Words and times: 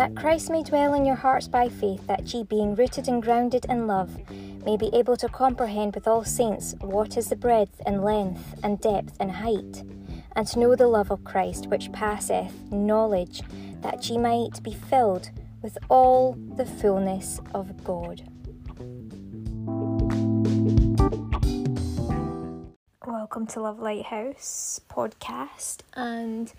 that 0.00 0.16
Christ 0.16 0.48
may 0.48 0.62
dwell 0.62 0.94
in 0.94 1.04
your 1.04 1.14
hearts 1.14 1.46
by 1.46 1.68
faith, 1.68 2.06
that 2.06 2.32
ye, 2.32 2.42
being 2.42 2.74
rooted 2.74 3.06
and 3.06 3.22
grounded 3.22 3.66
in 3.68 3.86
love, 3.86 4.16
may 4.64 4.74
be 4.74 4.88
able 4.94 5.14
to 5.18 5.28
comprehend 5.28 5.94
with 5.94 6.08
all 6.08 6.24
saints 6.24 6.74
what 6.80 7.18
is 7.18 7.28
the 7.28 7.36
breadth 7.36 7.82
and 7.84 8.02
length 8.02 8.54
and 8.62 8.80
depth 8.80 9.14
and 9.20 9.30
height, 9.30 9.84
and 10.36 10.46
to 10.46 10.58
know 10.58 10.74
the 10.74 10.86
love 10.86 11.10
of 11.10 11.22
Christ 11.22 11.66
which 11.66 11.92
passeth 11.92 12.72
knowledge, 12.72 13.42
that 13.82 14.08
ye 14.08 14.16
might 14.16 14.62
be 14.62 14.72
filled 14.72 15.30
with 15.60 15.76
all 15.90 16.32
the 16.56 16.64
fullness 16.64 17.38
of 17.52 17.84
God. 17.84 18.22
Welcome 23.06 23.46
to 23.48 23.60
Love 23.60 23.80
Lighthouse 23.80 24.80
podcast, 24.88 25.82
and 25.92 26.50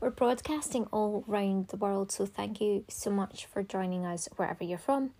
we're 0.00 0.10
broadcasting 0.10 0.86
all 0.92 1.24
around 1.28 1.68
the 1.68 1.76
world. 1.76 2.12
So, 2.12 2.26
thank 2.26 2.60
you 2.60 2.84
so 2.88 3.10
much 3.10 3.46
for 3.46 3.62
joining 3.62 4.06
us 4.06 4.28
wherever 4.36 4.64
you're 4.64 4.78
from. 4.78 5.10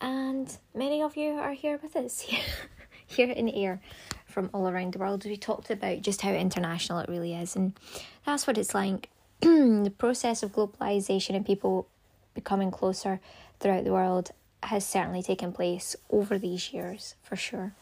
And 0.00 0.56
many 0.74 1.02
of 1.02 1.16
you 1.16 1.32
are 1.32 1.52
here 1.52 1.78
with 1.82 1.96
us 1.96 2.20
here 3.06 3.30
in 3.30 3.48
Ayr 3.48 3.80
from 4.26 4.50
all 4.52 4.68
around 4.68 4.92
the 4.92 4.98
world. 4.98 5.24
We 5.24 5.36
talked 5.36 5.70
about 5.70 6.02
just 6.02 6.22
how 6.22 6.30
international 6.32 6.98
it 7.00 7.08
really 7.08 7.34
is, 7.34 7.56
and 7.56 7.72
that's 8.26 8.46
what 8.46 8.58
it's 8.58 8.74
like. 8.74 9.08
the 9.40 9.92
process 9.98 10.42
of 10.42 10.52
globalization 10.52 11.34
and 11.34 11.44
people 11.44 11.88
becoming 12.34 12.70
closer 12.70 13.20
throughout 13.60 13.84
the 13.84 13.92
world 13.92 14.30
has 14.62 14.86
certainly 14.86 15.22
taken 15.22 15.52
place 15.52 15.96
over 16.10 16.38
these 16.38 16.72
years 16.72 17.14
for 17.22 17.36
sure. 17.36 17.74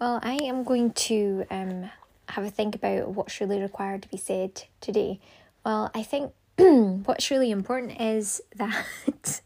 Well, 0.00 0.20
I 0.22 0.34
am 0.44 0.64
going 0.64 0.92
to 0.92 1.44
um, 1.50 1.90
have 2.30 2.44
a 2.44 2.50
think 2.50 2.74
about 2.74 3.08
what's 3.08 3.40
really 3.40 3.60
required 3.60 4.02
to 4.02 4.08
be 4.08 4.16
said 4.16 4.64
today. 4.80 5.20
Well, 5.64 5.90
I 5.94 6.02
think 6.02 6.32
what's 6.56 7.30
really 7.30 7.50
important 7.50 8.00
is 8.00 8.40
that 8.56 9.42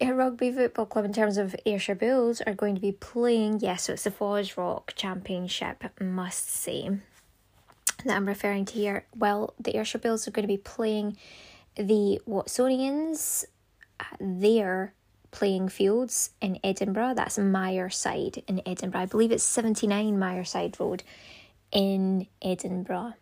Ayr 0.00 0.14
Rugby 0.14 0.52
Football 0.52 0.86
Club, 0.86 1.04
in 1.04 1.12
terms 1.12 1.38
of 1.38 1.56
Ayrshire 1.66 1.94
Bulls, 1.94 2.40
are 2.42 2.54
going 2.54 2.74
to 2.74 2.80
be 2.80 2.92
playing. 2.92 3.60
Yes, 3.60 3.84
so 3.84 3.94
it's 3.94 4.04
the 4.04 4.10
Fosroc 4.10 4.94
Championship, 4.94 5.84
must 6.00 6.50
say, 6.50 6.88
that 8.04 8.16
I'm 8.16 8.28
referring 8.28 8.64
to 8.66 8.74
here. 8.74 9.06
Well, 9.16 9.54
the 9.58 9.76
Ayrshire 9.76 9.98
Bulls 9.98 10.28
are 10.28 10.30
going 10.30 10.46
to 10.46 10.52
be 10.52 10.58
playing 10.58 11.16
the 11.76 12.20
Watsonians, 12.28 13.44
uh, 13.98 14.04
their 14.20 14.94
playing 15.30 15.68
fields 15.68 16.30
in 16.40 16.58
Edinburgh. 16.64 17.14
That's 17.14 17.38
Myreside 17.38 18.42
in 18.46 18.62
Edinburgh. 18.66 19.02
I 19.02 19.06
believe 19.06 19.32
it's 19.32 19.44
79 19.44 20.16
Myreside 20.18 20.78
Road 20.80 21.02
in 21.72 22.26
Edinburgh. 22.42 23.14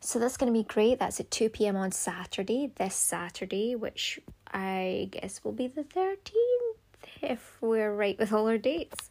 So 0.00 0.18
that's 0.18 0.36
going 0.36 0.52
to 0.52 0.58
be 0.58 0.64
great. 0.64 0.98
That's 0.98 1.20
at 1.20 1.30
2 1.30 1.48
pm 1.48 1.76
on 1.76 1.92
Saturday, 1.92 2.70
this 2.76 2.94
Saturday, 2.94 3.74
which 3.74 4.20
I 4.52 5.08
guess 5.10 5.42
will 5.42 5.52
be 5.52 5.66
the 5.66 5.82
13th 5.82 6.76
if 7.22 7.56
we're 7.60 7.94
right 7.94 8.18
with 8.18 8.32
all 8.32 8.48
our 8.48 8.58
dates. 8.58 9.10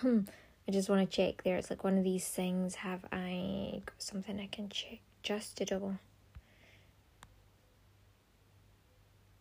Hmm. 0.00 0.20
I 0.66 0.70
just 0.70 0.88
want 0.88 1.08
to 1.08 1.16
check 1.16 1.42
there. 1.42 1.56
It's 1.56 1.70
like 1.70 1.84
one 1.84 1.98
of 1.98 2.04
these 2.04 2.26
things. 2.26 2.76
Have 2.76 3.04
I 3.12 3.82
got 3.84 4.00
something 4.00 4.38
I 4.38 4.46
can 4.46 4.68
check 4.68 5.00
just 5.22 5.56
to 5.58 5.64
double? 5.64 5.98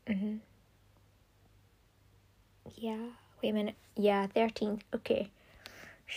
Mm-hmm. 0.07 0.37
Yeah, 2.75 2.97
wait 3.41 3.49
a 3.49 3.53
minute. 3.53 3.75
Yeah, 3.95 4.27
13th. 4.27 4.81
Okay. 4.95 5.29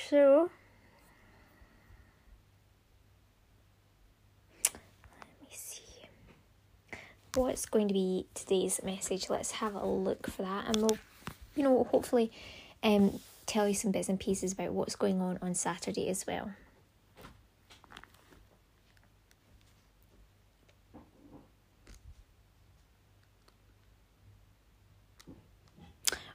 So. 0.08 0.50
Let 4.72 5.50
me 5.50 5.56
see. 5.56 5.82
What's 7.34 7.66
going 7.66 7.88
to 7.88 7.94
be 7.94 8.26
today's 8.34 8.80
message? 8.82 9.28
Let's 9.28 9.52
have 9.52 9.74
a 9.74 9.86
look 9.86 10.28
for 10.28 10.42
that. 10.42 10.66
And 10.66 10.76
we'll, 10.76 10.98
you 11.54 11.62
know, 11.62 11.84
hopefully 11.90 12.30
um, 12.82 13.20
tell 13.46 13.68
you 13.68 13.74
some 13.74 13.90
bits 13.90 14.08
and 14.08 14.18
pieces 14.18 14.52
about 14.52 14.72
what's 14.72 14.96
going 14.96 15.20
on 15.20 15.38
on 15.42 15.54
Saturday 15.54 16.08
as 16.08 16.26
well. 16.26 16.52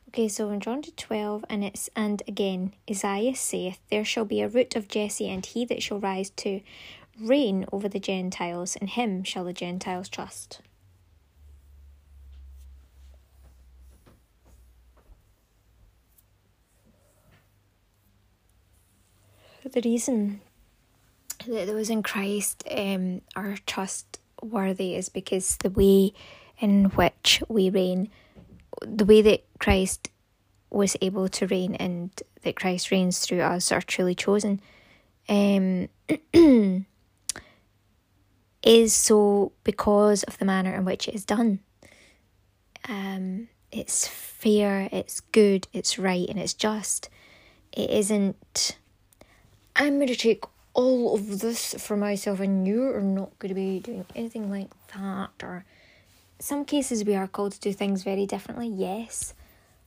Okay, 0.09 0.28
so 0.28 0.50
in 0.50 0.59
John 0.59 0.81
to 0.81 0.92
12, 0.92 1.46
and 1.52 1.64
it's, 1.64 1.88
and 1.96 2.24
again, 2.28 2.74
Isaiah 2.90 3.36
saith, 3.36 3.78
There 3.92 4.03
shall 4.03 4.25
be 4.25 4.42
a 4.42 4.47
root 4.47 4.75
of 4.75 4.88
Jesse, 4.88 5.30
and 5.30 5.46
he 5.46 5.66
that 5.66 5.84
shall 5.84 6.00
rise 6.00 6.31
to 6.31 6.62
reign 7.22 7.68
over 7.72 7.88
the 7.88 8.00
Gentiles, 8.00 8.75
and 8.75 8.90
him 8.90 9.24
shall 9.24 9.44
the 9.44 9.53
Gentiles 9.53 10.09
trust. 10.09 10.62
The 19.64 19.81
reason 19.81 20.42
that 21.46 21.68
those 21.68 21.92
in 21.92 22.02
Christ 22.02 22.64
um, 22.72 23.22
are 23.36 23.58
trustworthy 23.68 24.96
is 24.96 25.08
because 25.09 25.58
the 25.58 25.69
way 25.69 26.14
in 26.59 26.86
which 26.86 27.44
we 27.48 27.69
reign 27.69 28.09
the 28.81 29.06
way 29.06 29.22
that 29.22 29.44
Christ 29.59 30.09
was 30.69 30.96
able 31.02 31.28
to 31.30 31.47
reign 31.47 31.75
and 31.75 32.12
that 32.44 32.56
Christ 32.56 32.91
reigns 32.91 33.19
through 33.19 33.41
us 33.41 33.72
are 33.72 33.81
truly 33.81 34.16
chosen 34.16 34.62
um, 35.30 35.90
is 38.63 38.94
so 38.94 39.52
because 39.63 40.24
of 40.24 40.38
the 40.38 40.46
manner 40.46 40.75
in 40.75 40.85
which 40.85 41.07
it 41.07 41.16
is 41.16 41.25
done. 41.25 41.59
Um, 42.88 43.47
it's 43.72 44.07
fair, 44.07 44.90
it's 44.91 45.19
good, 45.19 45.68
it's 45.74 46.00
right, 46.00 46.28
and 46.28 46.40
it's 46.40 46.53
just. 46.53 47.09
It 47.72 47.91
isn't, 47.91 48.78
I'm 49.75 49.97
going 49.97 50.07
to 50.07 50.16
take 50.16 50.44
all 50.74 51.13
of 51.13 51.40
this 51.40 51.75
for 51.75 51.96
myself, 51.96 52.40
and 52.40 52.68
you 52.68 52.84
are 52.96 53.01
not 53.01 53.38
going 53.38 53.50
to 53.50 53.56
be 53.56 53.80
doing 53.80 54.06
anything 54.16 54.50
like 54.50 54.72
that, 54.96 55.30
or 55.44 55.66
some 56.39 56.66
cases 56.66 57.03
we 57.03 57.16
are 57.16 57.27
called 57.27 57.51
to 57.53 57.59
do 57.59 57.73
things 57.73 58.03
very 58.03 58.25
differently, 58.25 58.67
yes, 58.67 59.33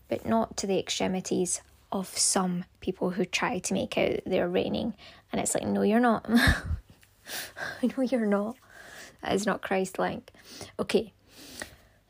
but 0.09 0.27
not 0.27 0.57
to 0.59 0.67
the 0.67 0.79
extremities 0.79 1.63
of 1.91 2.07
some 2.07 2.65
people 2.81 3.11
who 3.11 3.25
try 3.25 3.59
to 3.59 3.75
make 3.75 3.97
out 3.99 4.21
they're 4.27 4.49
reigning. 4.49 4.95
And 5.31 5.41
it's 5.41 5.55
like, 5.55 5.67
no, 5.67 5.83
you're 5.83 6.01
not. 6.01 6.29
no, 6.29 8.03
you're 8.03 8.27
not. 8.27 8.57
That 9.23 9.35
is 9.35 9.47
not 9.47 9.63
Christ 9.63 9.99
like. 9.99 10.33
Okay. 10.79 11.13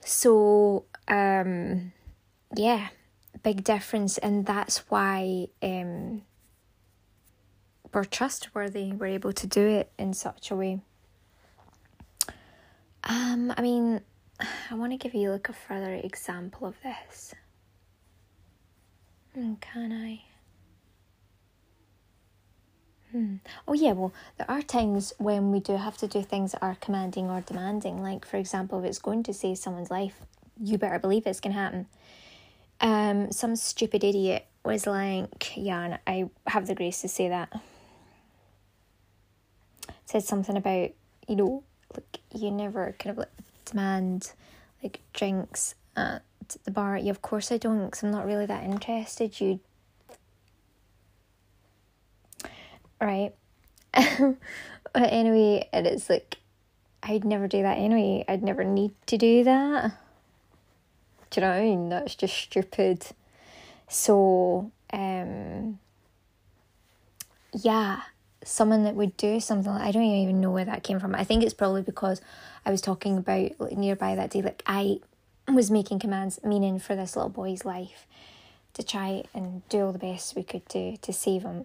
So, 0.00 0.84
um, 1.09 1.92
yeah, 2.56 2.88
big 3.42 3.64
difference. 3.64 4.19
And 4.19 4.47
that's 4.47 4.78
why 4.91 5.48
um, 5.62 6.22
we're 7.92 8.04
trustworthy. 8.04 8.92
We're 8.92 9.06
able 9.06 9.32
to 9.32 9.47
do 9.47 9.66
it 9.66 9.92
in 9.98 10.14
such 10.14 10.50
a 10.50 10.56
way. 10.56 10.80
Um, 13.04 13.53
I 13.56 13.62
mean, 13.62 14.00
I 14.70 14.75
want 14.75 14.92
to 14.92 14.98
give 14.98 15.14
you 15.14 15.30
like 15.30 15.48
a 15.48 15.53
further 15.53 15.94
example 15.94 16.66
of 16.66 16.75
this. 16.82 17.34
Hmm, 19.34 19.54
can 19.60 19.92
I? 19.92 20.22
Hmm. 23.12 23.36
Oh, 23.69 23.75
yeah, 23.75 23.92
well, 23.92 24.12
there 24.38 24.50
are 24.50 24.62
times 24.62 25.12
when 25.19 25.53
we 25.53 25.60
do 25.60 25.77
have 25.77 25.98
to 25.98 26.09
do 26.09 26.22
things 26.22 26.53
that 26.53 26.62
are 26.62 26.77
commanding 26.80 27.28
or 27.28 27.42
demanding. 27.42 28.03
Like, 28.03 28.24
for 28.24 28.39
example, 28.39 28.78
if 28.78 28.86
it's 28.86 28.98
going 28.98 29.22
to 29.24 29.34
save 29.34 29.59
someone's 29.59 29.91
life, 29.91 30.16
you 30.59 30.78
better 30.78 30.98
believe 30.98 31.27
it's 31.27 31.41
to 31.41 31.53
happen. 31.53 31.86
Um, 32.80 33.30
some 33.30 33.54
stupid 33.56 34.03
idiot 34.03 34.47
was 34.65 34.86
like, 34.86 35.56
yeah, 35.56 35.83
and 35.83 35.98
I 36.06 36.30
have 36.47 36.66
the 36.66 36.74
grace 36.74 37.03
to 37.03 37.09
say 37.09 37.28
that. 37.28 37.53
Said 40.06 40.24
something 40.24 40.56
about, 40.56 40.91
you 41.28 41.36
know, 41.36 41.62
like, 41.95 42.21
you 42.34 42.50
never 42.50 42.95
kind 42.98 43.10
of 43.10 43.18
like 43.18 43.28
demand 43.64 44.32
like 44.82 45.00
drinks 45.12 45.74
at 45.97 46.22
the 46.64 46.70
bar. 46.70 46.97
Yeah, 46.97 47.10
of 47.10 47.22
course 47.22 47.53
I 47.53 47.59
don't, 47.59 47.86
because 47.86 48.03
I'm 48.03 48.10
not 48.10 48.26
really 48.26 48.47
that 48.47 48.64
interested. 48.64 49.41
You, 49.41 49.60
right? 53.00 53.32
but 53.94 54.38
anyway, 54.94 55.68
it 55.72 55.86
is 55.86 56.09
like 56.09 56.38
I'd 57.03 57.24
never 57.24 57.48
do 57.48 57.62
that 57.62 57.78
anyway. 57.78 58.24
I'd 58.28 58.42
never 58.42 58.64
need 58.64 58.92
to 59.06 59.18
do 59.18 59.44
that. 59.44 59.92
Do 61.30 61.41
you 61.41 61.47
know 61.47 61.53
what 61.53 61.59
I 61.59 61.62
mean? 61.62 61.88
That's 61.88 62.14
just 62.14 62.36
stupid. 62.36 63.06
So, 63.88 64.70
um, 64.92 65.78
yeah, 67.53 68.03
someone 68.44 68.84
that 68.84 68.94
would 68.94 69.16
do 69.16 69.41
something 69.41 69.72
like 69.72 69.83
I 69.83 69.92
don't 69.92 70.03
even 70.03 70.41
know 70.41 70.50
where 70.50 70.65
that 70.65 70.83
came 70.83 71.00
from. 71.00 71.15
I 71.15 71.24
think 71.24 71.42
it's 71.42 71.54
probably 71.54 71.83
because 71.83 72.21
I 72.65 72.71
was 72.71 72.80
talking 72.80 73.18
about 73.18 73.53
like 73.59 73.77
nearby 73.77 74.15
that 74.15 74.30
day, 74.30 74.42
like 74.42 74.62
I 74.66 75.00
was 75.48 75.71
making 75.71 75.98
commands, 75.98 76.41
meaning 76.44 76.78
for 76.78 76.94
this 76.94 77.16
little 77.16 77.30
boy's 77.30 77.65
life, 77.65 78.06
to 78.74 78.83
try 78.83 79.24
and 79.34 79.66
do 79.68 79.86
all 79.86 79.92
the 79.92 79.98
best 79.98 80.36
we 80.36 80.42
could 80.42 80.66
do 80.68 80.97
to 81.03 81.12
save 81.12 81.42
him. 81.42 81.65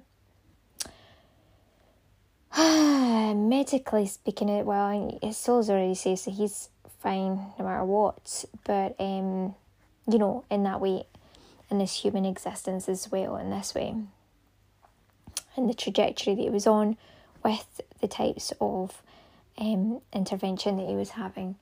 Medically 3.49 4.07
speaking, 4.07 4.49
it 4.49 4.65
well, 4.65 5.19
his 5.21 5.37
soul's 5.37 5.69
already 5.69 5.95
saved, 5.95 6.19
so 6.19 6.31
he's 6.31 6.69
fine 6.99 7.39
no 7.57 7.65
matter 7.65 7.85
what. 7.85 8.45
But 8.63 8.95
um, 8.99 9.55
you 10.07 10.17
know, 10.17 10.43
in 10.49 10.63
that 10.63 10.81
way, 10.81 11.05
in 11.69 11.79
this 11.79 12.01
human 12.01 12.25
existence 12.25 12.87
as 12.89 13.11
well, 13.11 13.35
in 13.37 13.49
this 13.49 13.75
way, 13.75 13.95
and 15.57 15.69
the 15.69 15.73
trajectory 15.73 16.35
that 16.35 16.41
he 16.41 16.49
was 16.49 16.67
on 16.67 16.97
with 17.43 17.81
the 18.01 18.07
types 18.07 18.53
of 18.61 19.01
um 19.57 20.01
intervention 20.13 20.77
that 20.77 20.87
he 20.87 20.95
was 20.95 21.11
having. 21.11 21.55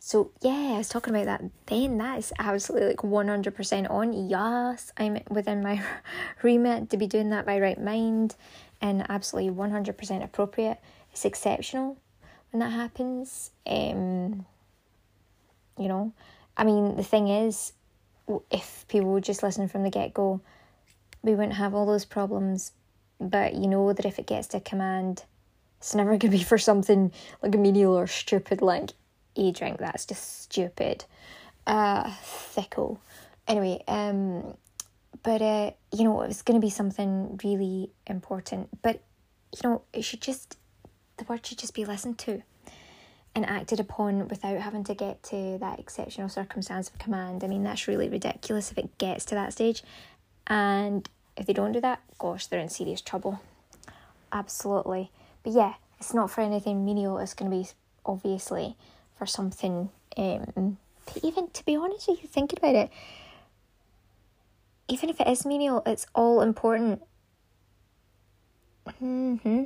So 0.00 0.30
yeah, 0.42 0.74
I 0.74 0.78
was 0.78 0.90
talking 0.90 1.14
about 1.14 1.24
that 1.24 1.50
then. 1.66 1.96
That 1.96 2.18
is 2.18 2.32
absolutely 2.38 2.88
like 2.88 3.04
one 3.04 3.28
hundred 3.28 3.54
percent 3.54 3.86
on. 3.88 4.28
Yes, 4.28 4.92
I'm 4.98 5.20
within 5.30 5.62
my 5.62 5.82
remit 6.42 6.90
to 6.90 6.96
be 6.96 7.06
doing 7.06 7.30
that 7.30 7.46
by 7.46 7.58
right 7.58 7.80
mind, 7.80 8.34
and 8.82 9.08
absolutely 9.08 9.50
one 9.50 9.70
hundred 9.70 9.96
percent 9.96 10.22
appropriate. 10.22 10.78
It's 11.10 11.24
exceptional 11.24 11.96
when 12.50 12.60
that 12.60 12.70
happens. 12.70 13.50
Um, 13.66 14.44
you 15.78 15.88
know, 15.88 16.12
I 16.56 16.64
mean, 16.64 16.96
the 16.96 17.02
thing 17.02 17.28
is, 17.28 17.72
if 18.50 18.84
people 18.88 19.12
would 19.12 19.24
just 19.24 19.42
listen 19.42 19.68
from 19.68 19.84
the 19.84 19.90
get 19.90 20.12
go, 20.14 20.40
we 21.22 21.34
wouldn't 21.34 21.54
have 21.54 21.74
all 21.74 21.86
those 21.86 22.04
problems. 22.04 22.72
But 23.20 23.54
you 23.54 23.68
know 23.68 23.92
that 23.92 24.04
if 24.04 24.18
it 24.18 24.26
gets 24.26 24.48
to 24.48 24.60
command, 24.60 25.24
it's 25.78 25.94
never 25.94 26.10
going 26.10 26.20
to 26.20 26.28
be 26.28 26.42
for 26.42 26.58
something 26.58 27.12
like 27.42 27.54
a 27.54 27.58
menial 27.58 27.96
or 27.96 28.06
stupid 28.06 28.62
like 28.62 28.90
e 29.34 29.52
drink. 29.52 29.78
That's 29.78 30.06
just 30.06 30.42
stupid. 30.42 31.04
Uh, 31.66 32.12
thickle. 32.22 33.00
Anyway, 33.46 33.82
um, 33.88 34.56
but 35.22 35.42
uh, 35.42 35.70
you 35.92 36.04
know, 36.04 36.22
it 36.22 36.28
was 36.28 36.42
going 36.42 36.60
to 36.60 36.64
be 36.64 36.70
something 36.70 37.40
really 37.44 37.90
important. 38.06 38.68
But 38.82 39.02
you 39.52 39.68
know, 39.68 39.82
it 39.92 40.02
should 40.02 40.20
just 40.20 40.56
the 41.16 41.24
word 41.24 41.46
should 41.46 41.58
just 41.58 41.74
be 41.74 41.84
listened 41.84 42.18
to 42.18 42.42
and 43.34 43.44
acted 43.46 43.80
upon 43.80 44.28
without 44.28 44.60
having 44.60 44.84
to 44.84 44.94
get 44.94 45.22
to 45.24 45.58
that 45.58 45.80
exceptional 45.80 46.28
circumstance 46.28 46.88
of 46.88 46.98
command. 46.98 47.42
I 47.42 47.48
mean, 47.48 47.64
that's 47.64 47.88
really 47.88 48.08
ridiculous 48.08 48.70
if 48.70 48.78
it 48.78 48.96
gets 48.98 49.24
to 49.26 49.34
that 49.34 49.52
stage. 49.52 49.82
And 50.46 51.08
if 51.36 51.46
they 51.46 51.52
don't 51.52 51.72
do 51.72 51.80
that, 51.80 52.00
gosh, 52.18 52.46
they're 52.46 52.60
in 52.60 52.68
serious 52.68 53.00
trouble. 53.00 53.40
Absolutely. 54.32 55.10
But 55.42 55.52
yeah, 55.52 55.74
it's 55.98 56.14
not 56.14 56.30
for 56.30 56.40
anything 56.40 56.84
menial, 56.84 57.18
it's 57.18 57.34
going 57.34 57.50
to 57.50 57.56
be 57.56 57.68
obviously 58.04 58.76
for 59.16 59.26
something. 59.26 59.90
Um, 60.16 60.78
even 61.22 61.48
to 61.50 61.64
be 61.64 61.76
honest 61.76 62.08
with 62.08 62.22
you, 62.22 62.28
thinking 62.28 62.58
about 62.58 62.74
it, 62.74 62.90
even 64.88 65.08
if 65.08 65.20
it 65.20 65.28
is 65.28 65.46
menial, 65.46 65.82
it's 65.86 66.06
all 66.14 66.40
important. 66.40 67.02
hmm 68.98 69.64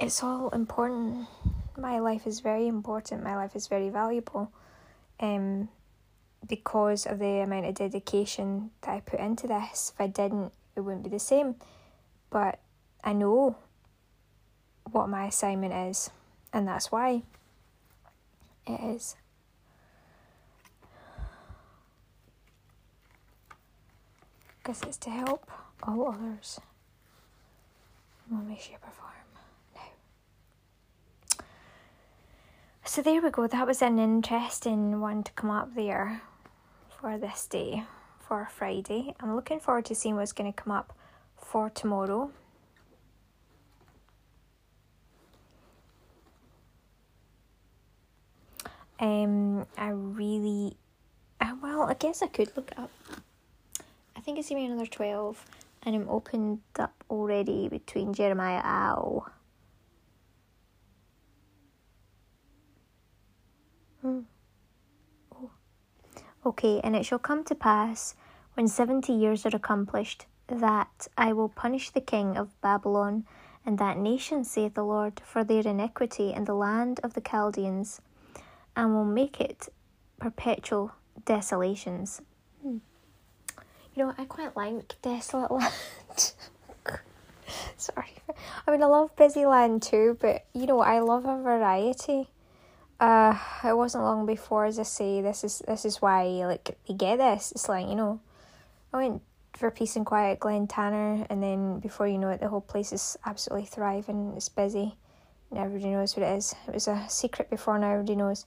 It's 0.00 0.22
all 0.22 0.50
important. 0.50 1.28
My 1.78 1.98
life 2.00 2.26
is 2.26 2.40
very 2.40 2.66
important. 2.66 3.22
My 3.22 3.36
life 3.36 3.54
is 3.54 3.68
very 3.68 3.90
valuable. 3.90 4.50
Um, 5.20 5.68
because 6.46 7.06
of 7.06 7.18
the 7.18 7.40
amount 7.40 7.66
of 7.66 7.74
dedication 7.74 8.70
that 8.82 8.90
I 8.90 9.00
put 9.00 9.20
into 9.20 9.46
this. 9.46 9.92
If 9.94 10.00
I 10.00 10.06
didn't, 10.06 10.52
it 10.76 10.80
wouldn't 10.80 11.04
be 11.04 11.10
the 11.10 11.18
same. 11.18 11.56
But 12.30 12.58
I 13.02 13.12
know 13.12 13.56
what 14.90 15.08
my 15.08 15.26
assignment 15.26 15.72
is, 15.72 16.10
and 16.52 16.66
that's 16.66 16.92
why 16.92 17.22
it 18.66 18.80
is. 18.80 19.16
Because 24.58 24.82
it's 24.82 24.96
to 24.98 25.10
help 25.10 25.50
all 25.82 26.08
others 26.08 26.60
in 28.30 28.56
shape, 28.56 28.78
or 28.82 28.90
form. 28.90 29.10
So 32.86 33.02
there 33.02 33.20
we 33.20 33.30
go. 33.30 33.46
That 33.46 33.66
was 33.66 33.82
an 33.82 33.98
interesting 33.98 35.00
one 35.00 35.24
to 35.24 35.32
come 35.32 35.50
up 35.50 35.74
there 35.74 36.22
for 37.04 37.18
this 37.18 37.46
day, 37.46 37.82
for 38.18 38.48
Friday. 38.50 39.14
I'm 39.20 39.36
looking 39.36 39.60
forward 39.60 39.84
to 39.84 39.94
seeing 39.94 40.16
what's 40.16 40.32
going 40.32 40.50
to 40.50 40.56
come 40.56 40.72
up 40.72 40.96
for 41.36 41.68
tomorrow. 41.68 42.30
Um, 48.98 49.66
I 49.76 49.88
really, 49.88 50.78
uh, 51.42 51.52
well, 51.62 51.82
I 51.82 51.92
guess 51.92 52.22
I 52.22 52.26
could 52.28 52.56
look 52.56 52.72
up. 52.78 52.90
I 54.16 54.20
think 54.20 54.38
it's 54.38 54.50
even 54.50 54.64
another 54.64 54.86
12, 54.86 55.44
and 55.82 55.94
I'm 55.94 56.08
opened 56.08 56.60
up 56.78 57.04
already 57.10 57.68
between 57.68 58.14
Jeremiah 58.14 58.62
Ow. 58.64 59.26
Okay, 66.46 66.80
and 66.84 66.94
it 66.94 67.06
shall 67.06 67.18
come 67.18 67.44
to 67.44 67.54
pass, 67.54 68.14
when 68.54 68.68
seventy 68.68 69.12
years 69.12 69.46
are 69.46 69.56
accomplished, 69.56 70.26
that 70.46 71.08
I 71.16 71.32
will 71.32 71.48
punish 71.48 71.90
the 71.90 72.00
king 72.00 72.36
of 72.36 72.60
Babylon 72.60 73.24
and 73.66 73.78
that 73.78 73.96
nation, 73.96 74.44
saith 74.44 74.74
the 74.74 74.84
Lord, 74.84 75.20
for 75.24 75.42
their 75.42 75.66
iniquity 75.66 76.32
in 76.32 76.44
the 76.44 76.54
land 76.54 77.00
of 77.02 77.14
the 77.14 77.20
Chaldeans 77.20 78.00
and 78.76 78.94
will 78.94 79.04
make 79.04 79.40
it 79.40 79.68
perpetual 80.18 80.92
desolations. 81.24 82.20
Hmm. 82.62 82.78
You 83.94 84.04
know, 84.04 84.14
I 84.18 84.24
quite 84.24 84.56
like 84.56 84.96
Desolate 85.02 85.50
Land. 85.50 86.32
Sorry. 87.76 88.12
I 88.66 88.70
mean, 88.70 88.82
I 88.82 88.86
love 88.86 89.14
Busy 89.16 89.46
Land 89.46 89.82
too, 89.82 90.18
but 90.20 90.44
you 90.52 90.66
know, 90.66 90.80
I 90.80 90.98
love 91.00 91.24
a 91.24 91.40
variety. 91.40 92.28
Uh, 93.00 93.36
it 93.64 93.76
wasn't 93.76 94.04
long 94.04 94.24
before, 94.26 94.66
as 94.66 94.78
I 94.78 94.84
say, 94.84 95.20
this 95.20 95.44
is 95.44 95.62
this 95.66 95.84
is 95.84 96.00
why 96.00 96.24
like 96.46 96.76
you 96.86 96.94
get 96.94 97.18
this. 97.18 97.52
It's 97.52 97.68
like 97.68 97.88
you 97.88 97.94
know, 97.94 98.20
I 98.92 98.96
went 98.98 99.22
for 99.56 99.70
peace 99.70 99.96
and 99.96 100.06
quiet 100.06 100.40
Glen 100.40 100.66
Tanar 100.66 101.26
and 101.30 101.42
then 101.42 101.78
before 101.80 102.08
you 102.08 102.18
know 102.18 102.30
it, 102.30 102.40
the 102.40 102.48
whole 102.48 102.60
place 102.60 102.92
is 102.92 103.16
absolutely 103.26 103.66
thriving. 103.66 104.32
It's 104.36 104.48
busy, 104.48 104.96
and 105.50 105.58
everybody 105.58 105.90
knows 105.90 106.16
what 106.16 106.26
it 106.26 106.36
is. 106.36 106.54
It 106.68 106.74
was 106.74 106.88
a 106.88 107.04
secret 107.08 107.50
before, 107.50 107.78
now 107.78 107.92
everybody 107.92 108.16
knows 108.16 108.46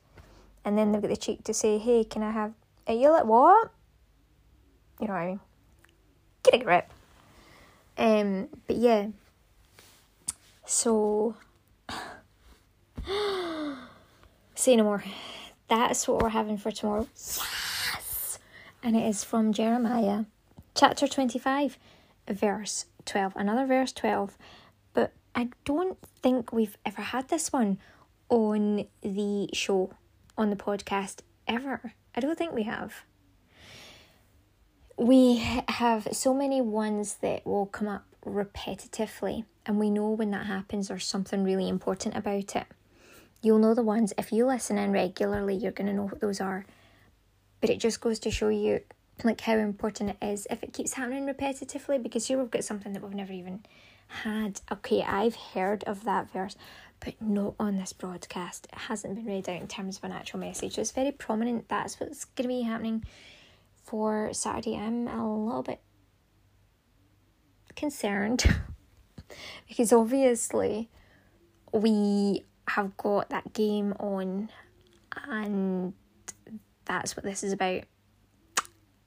and 0.67 0.77
then 0.77 0.91
they've 0.91 1.01
got 1.01 1.07
the 1.07 1.15
cheek 1.15 1.45
to 1.45 1.53
say, 1.53 1.77
"Hey, 1.77 2.03
can 2.03 2.21
I 2.21 2.31
have 2.31 2.51
a 2.87 2.93
you 2.93 3.09
like 3.09 3.23
what?" 3.23 3.71
You 4.99 5.07
know 5.07 5.13
what 5.13 5.19
I 5.21 5.27
mean? 5.27 5.39
Get 6.43 6.55
a 6.55 6.57
grip. 6.57 6.91
Um, 7.97 8.49
but 8.67 8.75
yeah. 8.75 9.07
So, 10.65 11.37
say 14.57 14.75
no 14.75 14.83
more. 14.83 15.03
That's 15.67 16.07
what 16.07 16.21
we're 16.21 16.29
having 16.29 16.57
for 16.57 16.71
tomorrow. 16.71 17.07
Yes, 17.13 18.39
and 18.81 18.95
it 18.95 19.07
is 19.07 19.23
from 19.23 19.53
Jeremiah, 19.53 20.25
chapter 20.75 21.07
twenty-five, 21.07 21.77
verse 22.27 22.85
twelve. 23.05 23.33
Another 23.35 23.65
verse 23.65 23.91
twelve, 23.91 24.37
but 24.93 25.13
I 25.35 25.49
don't 25.65 25.97
think 26.21 26.51
we've 26.51 26.77
ever 26.85 27.01
had 27.01 27.27
this 27.27 27.53
one 27.53 27.77
on 28.29 28.87
the 29.01 29.49
show 29.53 29.91
on 30.37 30.49
the 30.49 30.55
podcast 30.55 31.19
ever. 31.47 31.93
I 32.15 32.19
don't 32.19 32.37
think 32.37 32.53
we 32.53 32.63
have. 32.63 33.03
We 34.97 35.37
have 35.67 36.07
so 36.11 36.33
many 36.33 36.59
ones 36.61 37.17
that 37.21 37.45
will 37.45 37.67
come 37.67 37.87
up 37.87 38.05
repetitively, 38.25 39.45
and 39.65 39.79
we 39.79 39.91
know 39.91 40.09
when 40.09 40.31
that 40.31 40.47
happens 40.47 40.87
there's 40.87 41.05
something 41.05 41.43
really 41.43 41.69
important 41.69 42.15
about 42.15 42.55
it. 42.55 42.65
You'll 43.41 43.59
know 43.59 43.73
the 43.73 43.83
ones, 43.83 44.13
if 44.17 44.31
you 44.31 44.45
listen 44.45 44.77
in 44.77 44.91
regularly, 44.91 45.55
you're 45.55 45.71
going 45.71 45.87
to 45.87 45.93
know 45.93 46.05
what 46.05 46.19
those 46.19 46.41
are. 46.41 46.65
But 47.61 47.69
it 47.69 47.79
just 47.79 48.01
goes 48.01 48.19
to 48.19 48.31
show 48.31 48.49
you 48.49 48.81
like 49.23 49.41
how 49.41 49.57
important 49.57 50.11
it 50.11 50.25
is 50.25 50.47
if 50.49 50.63
it 50.63 50.73
keeps 50.73 50.93
happening 50.93 51.25
repetitively 51.25 52.01
because 52.01 52.27
here 52.27 52.37
we've 52.37 52.51
got 52.51 52.63
something 52.63 52.93
that 52.93 53.01
we've 53.01 53.13
never 53.13 53.33
even 53.33 53.63
had. 54.07 54.61
Okay, 54.71 55.03
I've 55.03 55.35
heard 55.35 55.83
of 55.85 56.03
that 56.03 56.31
verse, 56.31 56.55
but 56.99 57.19
not 57.21 57.55
on 57.59 57.77
this 57.77 57.93
broadcast. 57.93 58.67
It 58.71 58.77
hasn't 58.79 59.15
been 59.15 59.25
read 59.25 59.49
out 59.49 59.61
in 59.61 59.67
terms 59.67 59.97
of 59.97 60.03
an 60.03 60.11
actual 60.11 60.39
message. 60.39 60.75
So 60.75 60.81
it's 60.81 60.91
very 60.91 61.11
prominent. 61.11 61.67
That's 61.69 61.99
what's 61.99 62.25
going 62.25 62.49
to 62.49 62.55
be 62.55 62.61
happening 62.61 63.03
for 63.83 64.33
Saturday. 64.33 64.77
I'm 64.77 65.07
a 65.07 65.45
little 65.45 65.63
bit 65.63 65.79
concerned 67.75 68.43
because 69.67 69.93
obviously 69.93 70.89
we 71.71 72.43
have 72.67 72.95
got 72.97 73.29
that 73.29 73.53
game 73.53 73.93
on 73.99 74.49
and 75.27 75.93
that's 76.85 77.15
what 77.15 77.23
this 77.23 77.43
is 77.43 77.53
about. 77.53 77.83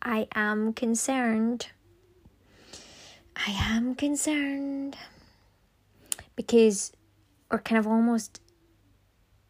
I 0.03 0.29
am 0.35 0.73
concerned. 0.73 1.69
I 3.37 3.51
am 3.51 3.95
concerned 3.95 4.97
because 6.37 6.93
or 7.51 7.59
kind 7.59 7.79
of 7.79 7.87
almost 7.87 8.41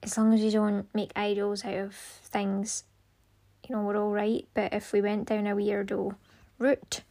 as 0.02 0.16
long 0.16 0.32
as 0.32 0.40
you 0.40 0.50
don't 0.50 0.92
make 0.94 1.12
idols 1.14 1.64
out 1.64 1.74
of 1.74 1.94
things, 1.94 2.84
you 3.68 3.74
know, 3.74 3.82
we're 3.82 3.96
all 3.96 4.10
right. 4.12 4.46
But 4.54 4.72
if 4.72 4.92
we 4.92 5.00
went 5.00 5.28
down 5.28 5.46
a 5.46 5.54
weirdo 5.54 6.14
route, 6.58 7.02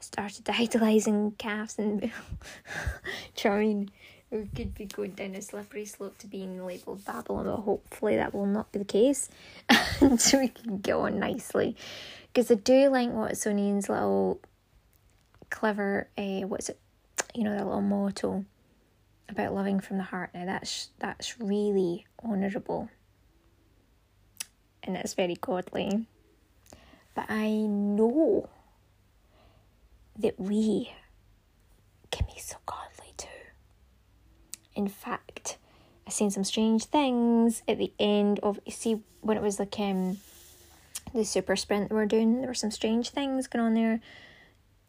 started 0.00 0.48
idolizing 0.48 1.32
calves 1.32 1.78
and 1.78 2.10
mean? 3.44 3.90
We 4.30 4.46
could 4.54 4.74
be 4.74 4.86
going 4.86 5.12
down 5.12 5.34
a 5.34 5.42
slippery 5.42 5.84
slope 5.84 6.18
to 6.18 6.26
being 6.26 6.64
labelled 6.64 7.04
Babylon, 7.04 7.46
but 7.46 7.56
hopefully 7.56 8.16
that 8.16 8.34
will 8.34 8.46
not 8.46 8.70
be 8.72 8.78
the 8.78 8.84
case. 8.84 9.28
and 10.00 10.22
we 10.34 10.48
can 10.48 10.78
go 10.78 11.02
on 11.02 11.18
nicely. 11.18 11.76
Because 12.32 12.50
I 12.50 12.54
do 12.54 12.88
like 12.90 13.10
what 13.10 13.46
O'Neill's 13.46 13.88
little 13.88 14.40
clever, 15.50 16.08
uh, 16.18 16.40
what's 16.40 16.68
it, 16.68 16.78
you 17.34 17.44
know, 17.44 17.56
that 17.56 17.64
little 17.64 17.80
motto 17.80 18.44
about 19.28 19.54
loving 19.54 19.80
from 19.80 19.96
the 19.96 20.04
heart. 20.04 20.30
Now 20.34 20.44
that's 20.44 20.90
that's 20.98 21.40
really 21.40 22.06
honourable 22.24 22.88
and 24.88 24.96
it's 24.96 25.14
very 25.14 25.34
godly. 25.34 26.06
But 27.14 27.26
I 27.28 27.50
know 27.50 28.48
that 30.18 30.40
we 30.40 30.90
can 32.10 32.26
be 32.26 32.40
so 32.40 32.56
godly. 32.64 32.87
In 34.78 34.86
fact, 34.86 35.58
I've 36.06 36.12
seen 36.12 36.30
some 36.30 36.44
strange 36.44 36.84
things 36.84 37.64
at 37.66 37.78
the 37.78 37.92
end 37.98 38.38
of 38.44 38.60
you 38.64 38.70
see 38.70 39.02
when 39.22 39.36
it 39.36 39.42
was 39.42 39.58
like 39.58 39.74
um 39.80 40.18
the 41.12 41.24
super 41.24 41.56
sprint 41.56 41.90
we 41.90 41.96
were 41.96 42.06
doing, 42.06 42.38
there 42.38 42.46
were 42.46 42.54
some 42.54 42.70
strange 42.70 43.10
things 43.10 43.48
going 43.48 43.64
on 43.64 43.74
there 43.74 44.00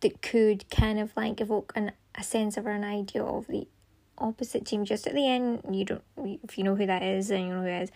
that 0.01 0.22
could 0.22 0.69
kind 0.69 1.00
of 1.00 1.12
like 1.17 1.41
evoke 1.41 1.74
an, 1.75 1.91
a 2.13 2.24
sense 2.24 2.55
of 2.55 2.67
or 2.67 2.72
an 2.72 2.84
idea 2.84 3.24
of 3.24 3.48
the 3.48 3.67
opposite 4.19 4.63
team 4.63 4.86
just 4.86 5.08
at 5.08 5.15
the 5.15 5.27
end. 5.27 5.63
You 5.72 5.86
don't 5.86 6.03
if 6.43 6.60
you 6.60 6.63
know 6.63 6.75
who 6.75 6.86
that 6.86 7.01
is, 7.01 7.31
and 7.31 7.48
you 7.48 7.50
know 7.55 7.62
who 7.62 7.67
it 7.67 7.81
is, 7.81 7.91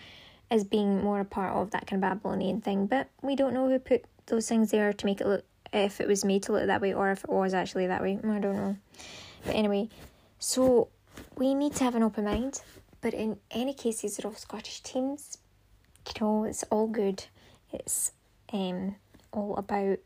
as 0.49 0.63
being 0.63 1.03
more 1.03 1.19
a 1.19 1.25
part 1.25 1.55
of 1.55 1.69
that 1.71 1.85
kind 1.85 2.03
of 2.03 2.09
Babylonian 2.09 2.59
thing. 2.59 2.87
But 2.87 3.07
we 3.21 3.35
don't 3.35 3.53
know 3.53 3.69
who 3.69 3.77
put 3.77 4.05
those 4.25 4.49
things 4.49 4.71
there 4.71 4.93
to 4.93 5.05
make 5.05 5.21
it 5.21 5.27
look 5.27 5.45
if 5.71 6.01
it 6.01 6.07
was 6.07 6.25
made 6.25 6.41
to 6.43 6.53
look 6.53 6.65
that 6.65 6.81
way 6.81 6.91
or 6.91 7.11
if 7.11 7.23
it 7.23 7.29
was 7.29 7.53
actually 7.53 7.85
that 7.85 8.01
way. 8.01 8.17
I 8.17 8.39
don't 8.39 8.55
know. 8.55 8.77
But 9.45 9.53
anyway, 9.53 9.89
so 10.39 10.87
we 11.35 11.53
need 11.53 11.73
to 11.75 11.83
have 11.83 11.95
an 11.95 12.03
open 12.03 12.25
mind. 12.25 12.61
But 13.01 13.13
in 13.13 13.37
any 13.51 13.73
case, 13.73 14.01
these 14.01 14.19
are 14.19 14.27
all 14.27 14.35
Scottish 14.35 14.81
teams. 14.81 15.37
You 16.07 16.13
know, 16.21 16.43
it's 16.45 16.63
all 16.63 16.87
good. 16.87 17.25
It's 17.71 18.11
um 18.51 18.95
all 19.31 19.55
about 19.57 19.97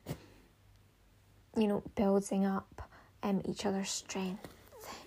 you 1.55 1.67
know 1.67 1.83
building 1.95 2.45
up 2.45 2.81
um 3.23 3.41
each 3.45 3.65
other's 3.65 3.89
strength. 3.89 4.47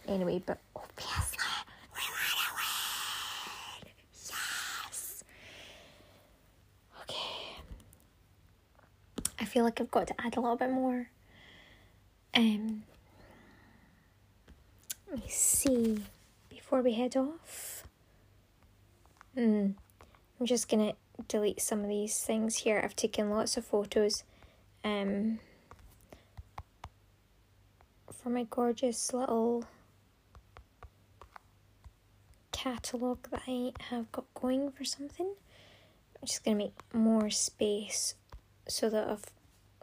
Anyway, 0.06 0.42
but 0.44 0.58
obviously 0.76 1.38
we 1.94 2.00
want 2.02 2.46
to 2.46 2.54
win. 3.86 3.92
Yes. 4.12 5.24
Okay. 7.02 7.56
I 9.38 9.44
feel 9.44 9.64
like 9.64 9.80
I've 9.80 9.90
got 9.90 10.06
to 10.08 10.14
add 10.20 10.36
a 10.36 10.40
little 10.40 10.56
bit 10.56 10.70
more. 10.70 11.08
Um. 12.34 12.82
Let 15.10 15.18
me 15.18 15.28
see 15.28 16.04
before 16.48 16.82
we 16.82 16.92
head 16.92 17.16
off. 17.16 17.82
Hmm. 19.34 19.70
I'm 20.38 20.46
just 20.46 20.68
gonna 20.68 20.92
delete 21.26 21.60
some 21.60 21.80
of 21.80 21.88
these 21.88 22.16
things 22.22 22.58
here. 22.58 22.80
I've 22.82 22.94
taken 22.94 23.28
lots 23.28 23.56
of 23.56 23.64
photos. 23.64 24.22
Um. 24.84 25.40
For 28.12 28.28
my 28.28 28.46
gorgeous 28.48 29.12
little 29.12 29.64
catalogue 32.52 33.26
that 33.30 33.42
I 33.48 33.72
have 33.88 34.12
got 34.12 34.26
going 34.34 34.70
for 34.70 34.84
something. 34.84 35.26
I'm 35.26 36.26
just 36.26 36.44
to 36.44 36.54
make 36.54 36.74
more 36.92 37.30
space 37.30 38.14
so 38.68 38.88
that 38.90 39.08
I've 39.08 39.24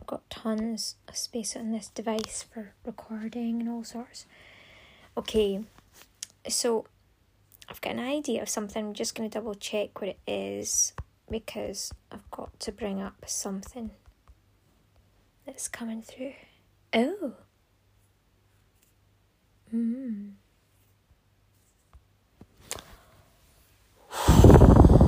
got 0.06 0.30
tons 0.30 0.96
of 1.08 1.18
space 1.18 1.56
on 1.58 1.72
this 1.72 1.90
device 1.90 2.46
for 2.50 2.74
recording 2.86 3.60
and 3.60 3.70
all 3.70 3.84
sorts. 3.84 4.26
Okay, 5.18 5.62
so 6.48 6.86
I've 7.68 7.82
got 7.82 7.94
an 7.94 8.00
idea 8.00 8.44
of 8.44 8.50
something. 8.50 8.86
I'm 8.86 8.94
just 8.94 9.16
going 9.16 9.28
to 9.28 9.34
double 9.34 9.56
check 9.56 10.00
what 10.00 10.10
it 10.12 10.20
is 10.28 10.94
because 11.28 11.92
I've 12.12 12.30
got 12.30 12.60
to 12.60 12.72
bring 12.72 13.02
up 13.02 13.16
something 13.26 13.90
that's 15.44 15.68
coming 15.68 16.04
through. 16.04 16.34
Oh. 16.94 17.34
Hmm. 19.72 20.30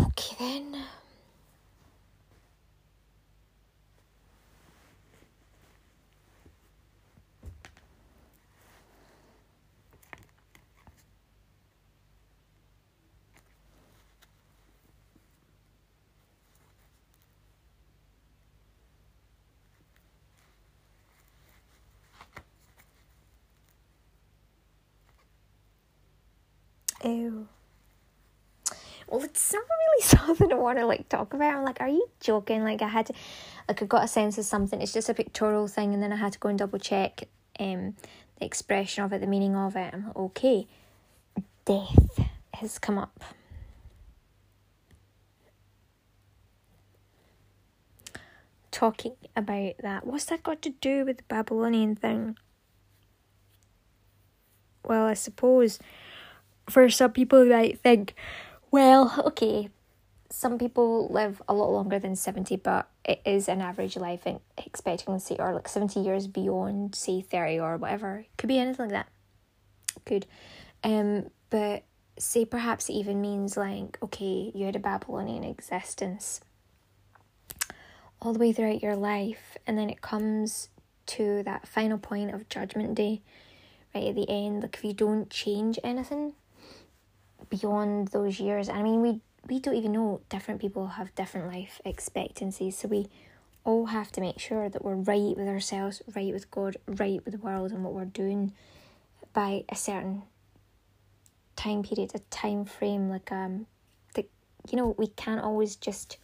Okay 0.07 0.35
then. 0.39 0.83
Ew. 27.03 27.47
Well, 29.07 29.23
it's 29.23 29.53
not 29.53 29.63
really 29.63 30.03
something 30.27 30.51
I 30.51 30.55
want 30.55 30.77
to 30.77 30.85
like 30.85 31.09
talk 31.09 31.33
about. 31.33 31.55
I'm 31.55 31.63
like, 31.63 31.81
are 31.81 31.89
you 31.89 32.07
joking? 32.19 32.63
Like, 32.63 32.81
I 32.81 32.87
had 32.87 33.07
to, 33.07 33.13
like, 33.67 33.81
I 33.81 33.85
got 33.85 34.03
a 34.03 34.07
sense 34.07 34.37
of 34.37 34.45
something. 34.45 34.81
It's 34.81 34.93
just 34.93 35.09
a 35.09 35.13
pictorial 35.13 35.67
thing, 35.67 35.93
and 35.93 36.03
then 36.03 36.13
I 36.13 36.17
had 36.17 36.33
to 36.33 36.39
go 36.39 36.49
and 36.49 36.59
double 36.59 36.79
check 36.79 37.27
um 37.59 37.95
the 38.39 38.45
expression 38.45 39.03
of 39.03 39.11
it, 39.13 39.21
the 39.21 39.27
meaning 39.27 39.55
of 39.55 39.75
it. 39.75 39.93
I'm 39.93 40.07
like, 40.07 40.15
okay, 40.15 40.67
death 41.65 42.19
has 42.53 42.79
come 42.79 42.97
up. 42.97 43.23
Talking 48.71 49.15
about 49.35 49.73
that. 49.81 50.05
What's 50.05 50.25
that 50.25 50.43
got 50.43 50.61
to 50.61 50.69
do 50.69 51.03
with 51.03 51.17
the 51.17 51.23
Babylonian 51.27 51.95
thing? 51.95 52.37
Well, 54.85 55.05
I 55.05 55.15
suppose 55.15 55.79
for 56.69 56.89
some 56.89 57.11
people 57.11 57.45
might 57.45 57.79
think, 57.79 58.15
well, 58.71 59.13
okay, 59.25 59.69
some 60.29 60.57
people 60.57 61.07
live 61.09 61.41
a 61.47 61.53
lot 61.53 61.71
longer 61.71 61.99
than 61.99 62.15
70, 62.15 62.57
but 62.57 62.87
it 63.03 63.21
is 63.25 63.47
an 63.47 63.61
average 63.61 63.97
life 63.97 64.27
expectancy 64.57 65.35
or 65.39 65.53
like 65.53 65.67
70 65.67 65.99
years 65.99 66.27
beyond, 66.27 66.95
say, 66.95 67.21
30 67.21 67.59
or 67.59 67.77
whatever. 67.77 68.25
Could 68.37 68.47
be 68.47 68.59
anything 68.59 68.89
like 68.89 68.93
that. 68.93 69.09
Could. 70.05 70.27
Um, 70.83 71.31
but 71.49 71.83
say 72.17 72.45
perhaps 72.45 72.89
it 72.89 72.93
even 72.93 73.21
means 73.21 73.57
like, 73.57 73.97
okay, 74.03 74.51
you 74.53 74.65
had 74.65 74.75
a 74.75 74.79
Babylonian 74.79 75.43
existence 75.43 76.41
all 78.21 78.33
the 78.33 78.39
way 78.39 78.51
throughout 78.51 78.83
your 78.83 78.95
life, 78.95 79.57
and 79.65 79.77
then 79.77 79.89
it 79.89 80.01
comes 80.01 80.69
to 81.05 81.41
that 81.43 81.67
final 81.67 81.97
point 81.97 82.33
of 82.33 82.49
Judgment 82.49 82.95
Day, 82.95 83.21
right 83.95 84.07
at 84.07 84.15
the 84.15 84.29
end. 84.29 84.61
Like, 84.61 84.75
if 84.75 84.83
you 84.83 84.93
don't 84.93 85.29
change 85.29 85.79
anything, 85.83 86.33
beyond 87.49 88.09
those 88.09 88.39
years. 88.39 88.69
I 88.69 88.83
mean, 88.83 89.01
we 89.01 89.21
we 89.47 89.59
don't 89.59 89.75
even 89.75 89.93
know 89.93 90.21
different 90.29 90.61
people 90.61 90.87
have 90.87 91.15
different 91.15 91.47
life 91.47 91.81
expectancies, 91.85 92.77
so 92.77 92.87
we 92.87 93.07
all 93.63 93.87
have 93.87 94.11
to 94.13 94.21
make 94.21 94.39
sure 94.39 94.69
that 94.69 94.83
we're 94.83 94.95
right 94.95 95.35
with 95.35 95.47
ourselves, 95.47 96.01
right 96.15 96.33
with 96.33 96.49
God, 96.51 96.77
right 96.87 97.23
with 97.23 97.33
the 97.33 97.39
world, 97.39 97.71
and 97.71 97.83
what 97.83 97.93
we're 97.93 98.05
doing 98.05 98.53
by 99.33 99.63
a 99.69 99.75
certain 99.75 100.23
time 101.55 101.83
period, 101.83 102.11
a 102.13 102.19
time 102.29 102.65
frame. 102.65 103.09
Like 103.09 103.31
um, 103.31 103.65
the 104.13 104.25
you 104.69 104.77
know 104.77 104.95
we 104.97 105.07
can't 105.07 105.41
always 105.41 105.75
just 105.75 106.17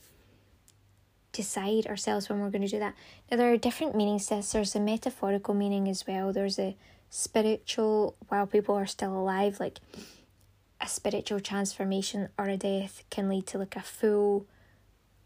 decide 1.31 1.85
ourselves 1.87 2.29
when 2.29 2.39
we're 2.39 2.49
going 2.49 2.61
to 2.61 2.67
do 2.67 2.79
that. 2.79 2.95
Now 3.29 3.37
there 3.37 3.51
are 3.51 3.57
different 3.57 3.95
meanings 3.95 4.27
to 4.27 4.35
this. 4.35 4.51
There's 4.51 4.75
a 4.75 4.79
metaphorical 4.79 5.53
meaning 5.53 5.87
as 5.89 6.07
well. 6.07 6.31
There's 6.31 6.57
a 6.57 6.75
spiritual 7.09 8.15
while 8.27 8.47
people 8.47 8.75
are 8.75 8.85
still 8.85 9.13
alive, 9.13 9.59
like 9.59 9.79
a 10.81 10.87
spiritual 10.87 11.39
transformation 11.39 12.29
or 12.37 12.45
a 12.45 12.57
death 12.57 13.03
can 13.09 13.29
lead 13.29 13.47
to 13.47 13.57
like 13.57 13.75
a 13.75 13.81
full 13.81 14.45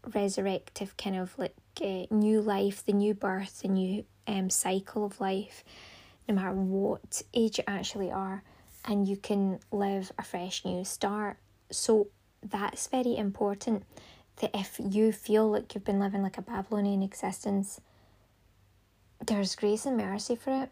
resurrective 0.08 0.96
kind 0.96 1.16
of 1.16 1.38
like 1.38 1.54
uh, 1.82 2.06
new 2.10 2.40
life, 2.40 2.84
the 2.84 2.92
new 2.92 3.14
birth, 3.14 3.60
the 3.60 3.68
new 3.68 4.04
um 4.26 4.50
cycle 4.50 5.04
of 5.04 5.20
life, 5.20 5.64
no 6.28 6.34
matter 6.34 6.52
what 6.52 7.22
age 7.34 7.58
you 7.58 7.64
actually 7.66 8.10
are, 8.10 8.42
and 8.84 9.08
you 9.08 9.16
can 9.16 9.58
live 9.70 10.12
a 10.18 10.22
fresh 10.22 10.64
new 10.64 10.84
start. 10.84 11.36
So 11.70 12.08
that's 12.42 12.86
very 12.86 13.16
important. 13.16 13.84
That 14.36 14.50
if 14.54 14.80
you 14.82 15.12
feel 15.12 15.50
like 15.50 15.74
you've 15.74 15.84
been 15.84 16.00
living 16.00 16.22
like 16.22 16.38
a 16.38 16.42
Babylonian 16.42 17.02
existence, 17.02 17.80
there's 19.26 19.54
grace 19.54 19.84
and 19.84 19.98
mercy 19.98 20.34
for 20.34 20.62
it, 20.62 20.70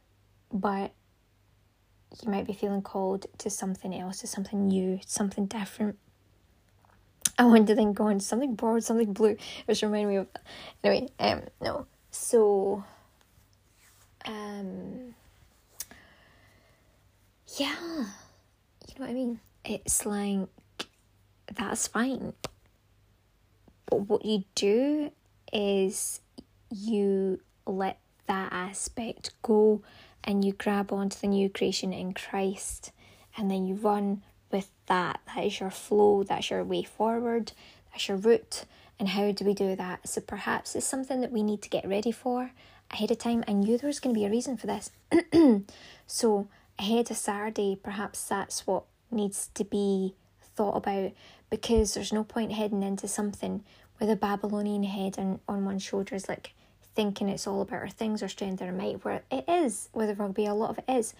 but 0.51 0.93
you 2.23 2.31
might 2.31 2.47
be 2.47 2.53
feeling 2.53 2.83
called 2.83 3.27
to 3.39 3.51
something 3.51 3.95
else, 3.95 4.21
to 4.21 4.27
something 4.27 4.69
new, 4.69 5.01
something 5.07 5.47
different. 5.47 5.99
I 7.39 7.45
want 7.45 7.69
to 7.69 7.75
then 7.75 7.93
go 7.93 8.05
on 8.05 8.19
something 8.21 8.55
broad, 8.55 8.83
something 8.83 9.13
blue, 9.13 9.37
which 9.67 9.83
reminded 9.83 10.09
me 10.09 10.17
of 10.17 10.27
anyway, 10.83 11.09
um 11.21 11.43
no. 11.61 11.87
So 12.11 12.85
um 14.25 15.15
yeah. 17.57 17.75
You 17.81 18.95
know 18.99 19.07
what 19.07 19.11
I 19.11 19.15
mean? 19.15 19.41
It's 19.65 20.05
like, 20.05 20.49
that's 21.55 21.87
fine. 21.87 22.33
But 23.87 24.09
what 24.09 24.25
you 24.25 24.45
do 24.55 25.11
is 25.53 26.21
you 26.71 27.41
let 27.67 27.99
that 28.27 28.53
aspect 28.53 29.31
go 29.43 29.83
and 30.25 30.45
you 30.45 30.53
grab 30.53 30.93
onto 30.93 31.19
the 31.19 31.29
new 31.29 31.49
creation 31.49 31.93
in 31.93 32.15
Christ 32.15 32.93
and 33.37 33.51
then 33.51 33.67
you 33.67 33.75
run 33.75 34.23
with 34.51 34.71
that. 34.87 35.21
That 35.27 35.45
is 35.45 35.61
your 35.61 35.71
flow, 35.71 36.23
that's 36.23 36.51
your 36.51 36.65
way 36.65 36.83
forward, 36.83 37.53
that's 37.93 38.09
your 38.09 38.17
route. 38.17 38.65
And 38.99 39.09
how 39.09 39.31
do 39.31 39.45
we 39.45 39.55
do 39.55 39.77
that? 39.77 40.09
So 40.09 40.21
perhaps 40.21 40.75
it's 40.75 40.87
something 40.87 41.21
that 41.21 41.31
we 41.31 41.43
need 41.43 41.63
to 41.63 41.69
get 41.69 41.89
ready 41.89 42.11
for 42.11 42.51
ahead 42.91 43.11
of 43.11 43.19
time. 43.19 43.45
I 43.47 43.53
knew 43.53 43.79
there 43.79 43.87
was 43.87 44.01
going 44.01 44.15
to 44.15 44.19
be 44.19 44.27
a 44.27 44.31
reason 44.31 44.57
for 44.57 44.67
this. 44.67 44.91
so 46.07 46.49
ahead 46.79 47.11
of 47.11 47.17
Saturday, 47.17 47.79
perhaps 47.81 48.25
that's 48.25 48.67
what 48.67 48.85
needs 49.11 49.51
to 49.55 49.65
be 49.65 50.15
thought 50.41 50.77
about 50.77 51.13
because 51.51 51.95
there's 51.95 52.13
no 52.13 52.25
point 52.25 52.53
heading 52.53 52.83
into 52.83 53.09
something 53.09 53.65
with 54.01 54.11
a 54.11 54.17
Babylonian 54.17 54.83
head 54.83 55.19
on, 55.19 55.41
on 55.49 55.65
one's 55.65 55.83
shoulders, 55.83 56.29
like 56.29 56.53
thinking 56.99 57.29
it's 57.29 57.47
all 57.47 57.61
about 57.61 57.79
our 57.79 57.89
things 57.89 58.25
or 58.25 58.29
strength 58.29 58.61
or 58.61 58.73
might, 58.73 59.05
where 59.05 59.23
it 59.31 59.45
is 59.47 59.89
with 59.95 60.19
rugby, 60.19 60.47
a 60.47 60.53
lot 60.53 60.71
of 60.71 60.79
it 60.79 60.85
is. 60.89 61.15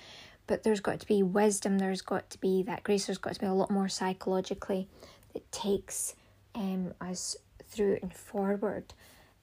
But 0.49 0.65
there's 0.65 0.81
got 0.81 0.99
to 0.99 1.07
be 1.07 1.23
wisdom, 1.23 1.79
there's 1.79 2.03
got 2.03 2.29
to 2.31 2.41
be 2.41 2.65
that 2.65 2.83
grace, 2.83 3.07
there's 3.07 3.17
got 3.17 3.35
to 3.35 3.41
be 3.41 3.47
a 3.47 3.55
lot 3.55 3.71
more 3.71 3.89
psychologically 3.89 4.89
that 5.35 5.53
takes 5.53 6.17
um, 6.57 6.95
us 7.01 7.37
through 7.69 8.01
and 8.03 8.13
forward 8.13 8.93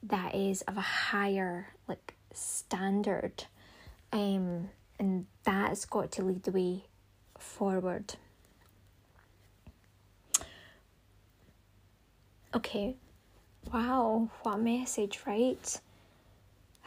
that 0.04 0.36
is 0.36 0.62
of 0.64 0.76
a 0.76 0.82
higher 0.82 1.68
like 1.88 2.16
standard. 2.34 3.46
Um 4.12 4.72
and 5.00 5.28
that's 5.46 5.86
got 5.86 6.12
to 6.14 6.22
lead 6.22 6.44
the 6.44 6.52
way 6.52 6.84
forward. 7.38 8.16
Okay. 12.54 12.98
Wow 13.74 14.30
what 14.44 14.56
a 14.56 14.58
message 14.58 15.22
right 15.26 15.80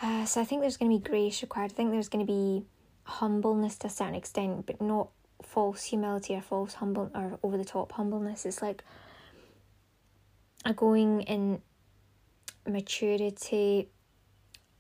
uh, 0.02 0.24
so 0.24 0.40
i 0.40 0.44
think 0.44 0.60
there's 0.60 0.76
going 0.76 0.90
to 0.90 0.98
be 0.98 1.10
grace 1.10 1.42
required 1.42 1.70
i 1.72 1.74
think 1.74 1.90
there's 1.90 2.08
going 2.08 2.24
to 2.24 2.32
be 2.32 2.64
humbleness 3.04 3.76
to 3.76 3.86
a 3.86 3.90
certain 3.90 4.14
extent 4.14 4.66
but 4.66 4.80
not 4.80 5.08
false 5.42 5.84
humility 5.84 6.34
or 6.34 6.40
false 6.42 6.74
humble 6.74 7.10
or 7.14 7.38
over 7.42 7.56
the 7.56 7.64
top 7.64 7.92
humbleness 7.92 8.44
it's 8.44 8.60
like 8.60 8.82
a 10.64 10.72
going 10.72 11.22
in 11.22 11.62
maturity, 12.66 13.88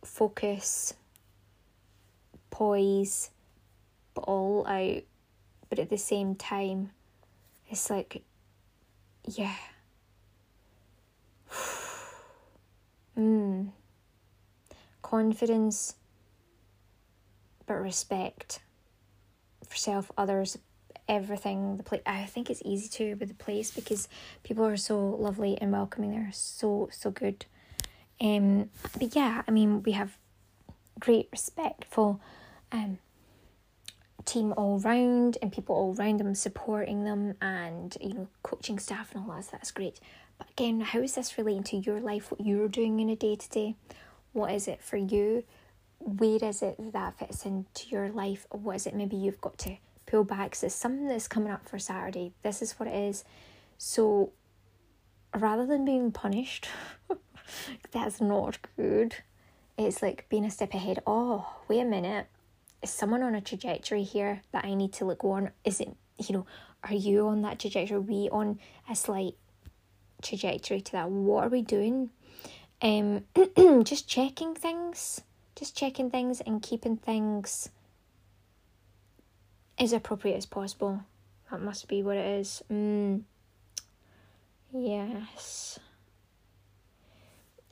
focus, 0.04 0.94
poise, 2.50 3.30
but 4.14 4.22
all 4.22 4.66
out. 4.66 5.02
But 5.68 5.78
at 5.78 5.90
the 5.90 5.98
same 5.98 6.34
time, 6.34 6.90
it's 7.68 7.90
like, 7.90 8.22
yeah. 9.24 9.54
mm. 13.18 13.68
Confidence, 15.10 15.94
but 17.64 17.80
respect 17.80 18.60
for 19.66 19.74
self, 19.74 20.10
others, 20.18 20.58
everything. 21.08 21.78
The 21.78 21.82
place 21.82 22.02
I 22.04 22.24
think 22.24 22.50
it's 22.50 22.60
easy 22.62 22.88
to 22.90 23.14
with 23.14 23.28
the 23.28 23.34
place 23.34 23.70
because 23.70 24.06
people 24.42 24.66
are 24.66 24.76
so 24.76 24.98
lovely 24.98 25.56
and 25.62 25.72
welcoming. 25.72 26.10
They're 26.10 26.28
so 26.32 26.90
so 26.92 27.10
good. 27.10 27.46
Um, 28.20 28.68
but 28.98 29.16
yeah, 29.16 29.40
I 29.48 29.50
mean 29.50 29.82
we 29.82 29.92
have 29.92 30.18
great 31.00 31.28
respectful 31.32 32.20
um 32.70 32.98
team 34.26 34.52
all 34.58 34.78
round 34.80 35.38
and 35.40 35.50
people 35.50 35.74
all 35.74 35.94
round 35.94 36.20
them 36.20 36.34
supporting 36.34 37.04
them 37.04 37.34
and 37.40 37.96
you 37.98 38.12
know 38.12 38.28
coaching 38.42 38.78
staff 38.78 39.14
and 39.14 39.24
all 39.24 39.36
that. 39.36 39.44
So 39.44 39.50
that's 39.52 39.70
great. 39.70 40.00
But 40.36 40.50
again, 40.50 40.82
how 40.82 41.00
is 41.00 41.14
this 41.14 41.38
relating 41.38 41.64
to 41.64 41.78
your 41.78 41.98
life? 41.98 42.30
What 42.30 42.42
you're 42.42 42.68
doing 42.68 43.00
in 43.00 43.08
a 43.08 43.16
day 43.16 43.36
to 43.36 43.48
day? 43.48 43.74
What 44.38 44.52
is 44.52 44.68
it 44.68 44.80
for 44.80 44.96
you? 44.96 45.44
Where 45.98 46.38
is 46.42 46.62
it 46.62 46.76
that 46.92 47.18
fits 47.18 47.44
into 47.44 47.88
your 47.88 48.08
life? 48.08 48.46
What 48.50 48.76
is 48.76 48.86
it 48.86 48.94
maybe 48.94 49.16
you've 49.16 49.40
got 49.40 49.58
to 49.58 49.76
pull 50.08 50.24
back. 50.24 50.54
So 50.54 50.68
something 50.68 51.06
that's 51.06 51.28
coming 51.28 51.52
up 51.52 51.68
for 51.68 51.78
Saturday. 51.78 52.32
This 52.42 52.62
is 52.62 52.72
what 52.72 52.88
it 52.88 52.94
is. 52.94 53.24
So 53.76 54.32
rather 55.34 55.66
than 55.66 55.84
being 55.84 56.10
punished, 56.10 56.68
that's 57.92 58.20
not 58.20 58.58
good. 58.76 59.16
It's 59.76 60.02
like 60.02 60.28
being 60.28 60.44
a 60.44 60.50
step 60.50 60.74
ahead. 60.74 61.00
Oh, 61.06 61.54
wait 61.68 61.80
a 61.80 61.84
minute. 61.84 62.26
Is 62.82 62.90
someone 62.90 63.22
on 63.22 63.34
a 63.34 63.40
trajectory 63.40 64.02
here 64.02 64.42
that 64.52 64.64
I 64.64 64.74
need 64.74 64.92
to 64.94 65.04
look 65.04 65.24
on? 65.24 65.50
Is 65.64 65.80
it, 65.80 65.94
you 66.18 66.34
know, 66.34 66.46
are 66.84 66.94
you 66.94 67.28
on 67.28 67.42
that 67.42 67.58
trajectory? 67.58 67.96
Are 67.96 68.00
we 68.00 68.28
on 68.30 68.58
a 68.90 68.96
slight 68.96 69.34
trajectory 70.22 70.80
to 70.80 70.92
that? 70.92 71.10
What 71.10 71.44
are 71.44 71.50
we 71.50 71.62
doing? 71.62 72.10
Um, 72.80 73.24
just 73.84 74.08
checking 74.08 74.54
things, 74.54 75.20
just 75.56 75.76
checking 75.76 76.10
things 76.10 76.40
and 76.40 76.62
keeping 76.62 76.96
things 76.96 77.70
as 79.78 79.92
appropriate 79.92 80.36
as 80.36 80.46
possible. 80.46 81.02
That 81.50 81.60
must 81.60 81.88
be 81.88 82.02
what 82.02 82.16
it 82.16 82.40
is. 82.40 82.62
Mm. 82.70 83.22
Yes. 84.72 85.78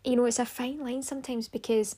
You 0.05 0.17
know, 0.17 0.25
it's 0.25 0.39
a 0.39 0.47
fine 0.47 0.81
line 0.81 1.03
sometimes 1.03 1.49
because 1.49 1.97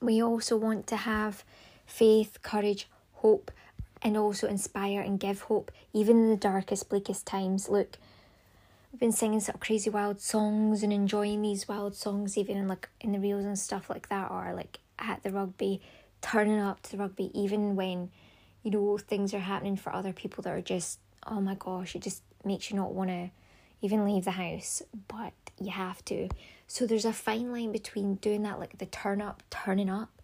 we 0.00 0.22
also 0.22 0.56
want 0.56 0.86
to 0.88 0.96
have 0.96 1.44
faith, 1.86 2.38
courage, 2.42 2.88
hope, 3.14 3.50
and 4.02 4.16
also 4.16 4.46
inspire 4.46 5.00
and 5.00 5.18
give 5.18 5.42
hope, 5.42 5.72
even 5.92 6.18
in 6.18 6.30
the 6.30 6.36
darkest, 6.36 6.88
bleakest 6.90 7.26
times. 7.26 7.68
Look, 7.68 7.96
I've 8.94 9.00
been 9.00 9.10
singing 9.10 9.40
some 9.40 9.56
crazy 9.58 9.90
wild 9.90 10.20
songs 10.20 10.84
and 10.84 10.92
enjoying 10.92 11.42
these 11.42 11.66
wild 11.66 11.96
songs, 11.96 12.38
even 12.38 12.56
in 12.56 12.68
like 12.68 12.88
in 13.00 13.10
the 13.10 13.18
reels 13.18 13.44
and 13.44 13.58
stuff 13.58 13.90
like 13.90 14.08
that, 14.08 14.30
or 14.30 14.52
like 14.54 14.78
at 15.00 15.24
the 15.24 15.32
rugby, 15.32 15.82
turning 16.22 16.60
up 16.60 16.80
to 16.82 16.92
the 16.92 16.98
rugby, 16.98 17.28
even 17.34 17.74
when 17.74 18.12
you 18.62 18.70
know, 18.70 18.96
things 18.96 19.34
are 19.34 19.40
happening 19.40 19.74
for 19.74 19.92
other 19.92 20.12
people 20.12 20.42
that 20.42 20.52
are 20.52 20.60
just, 20.60 21.00
oh 21.26 21.40
my 21.40 21.56
gosh, 21.56 21.96
it 21.96 22.02
just 22.02 22.22
makes 22.44 22.70
you 22.70 22.76
not 22.76 22.94
want 22.94 23.10
to 23.10 23.30
even 23.82 24.04
leave 24.04 24.26
the 24.26 24.30
house, 24.30 24.80
but 25.08 25.32
you 25.60 25.72
have 25.72 26.04
to. 26.04 26.28
So 26.68 26.86
there's 26.86 27.04
a 27.04 27.12
fine 27.12 27.50
line 27.50 27.72
between 27.72 28.14
doing 28.14 28.44
that, 28.44 28.60
like 28.60 28.78
the 28.78 28.86
turn 28.86 29.20
up, 29.20 29.42
turning 29.50 29.90
up, 29.90 30.22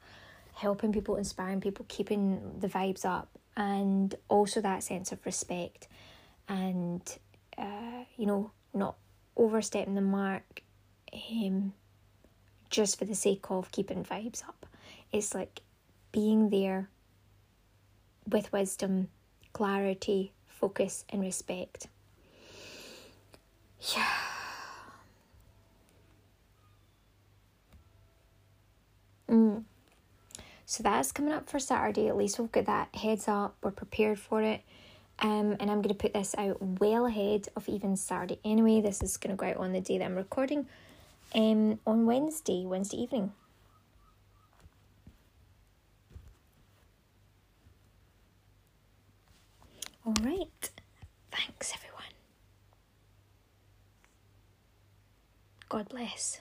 helping 0.54 0.92
people, 0.92 1.16
inspiring 1.16 1.60
people, 1.60 1.86
keeping 1.88 2.52
the 2.60 2.68
vibes 2.68 3.04
up, 3.04 3.30
and 3.56 4.14
also 4.28 4.60
that 4.60 4.84
sense 4.84 5.10
of 5.10 5.26
respect 5.26 5.88
and, 6.48 7.02
uh, 7.58 8.04
you 8.16 8.26
know, 8.26 8.52
not 8.74 8.96
overstepping 9.36 9.94
the 9.94 10.00
mark 10.00 10.62
um, 11.12 11.72
just 12.68 12.98
for 12.98 13.04
the 13.04 13.14
sake 13.14 13.50
of 13.50 13.70
keeping 13.72 14.04
vibes 14.04 14.46
up. 14.46 14.66
It's 15.12 15.34
like 15.34 15.60
being 16.12 16.50
there 16.50 16.88
with 18.28 18.52
wisdom, 18.52 19.08
clarity, 19.52 20.32
focus, 20.46 21.04
and 21.08 21.20
respect. 21.20 21.88
Yeah. 23.94 24.06
Mm. 29.28 29.64
So 30.66 30.82
that's 30.82 31.12
coming 31.12 31.32
up 31.32 31.48
for 31.48 31.58
Saturday. 31.58 32.08
At 32.08 32.16
least 32.16 32.38
we've 32.38 32.52
got 32.52 32.66
that 32.66 32.94
heads 32.94 33.26
up. 33.26 33.56
We're 33.62 33.70
prepared 33.70 34.18
for 34.18 34.42
it. 34.42 34.62
Um, 35.22 35.56
and 35.60 35.70
I'm 35.70 35.82
going 35.82 35.88
to 35.88 35.94
put 35.94 36.14
this 36.14 36.34
out 36.38 36.56
well 36.62 37.06
ahead 37.06 37.48
of 37.54 37.68
even 37.68 37.96
Saturday 37.96 38.38
anyway. 38.44 38.80
This 38.80 39.02
is 39.02 39.18
going 39.18 39.36
to 39.36 39.40
go 39.40 39.46
out 39.50 39.58
on 39.58 39.72
the 39.72 39.80
day 39.80 39.98
that 39.98 40.04
I'm 40.04 40.16
recording 40.16 40.66
um, 41.34 41.78
on 41.86 42.06
Wednesday, 42.06 42.64
Wednesday 42.66 42.96
evening. 42.98 43.32
All 50.06 50.14
right. 50.22 50.70
Thanks, 51.30 51.72
everyone. 51.74 52.04
God 55.68 55.88
bless. 55.88 56.40